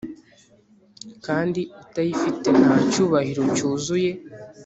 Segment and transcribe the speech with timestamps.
[1.25, 4.11] Kandi utayifite nta cyubahiro cyuzuye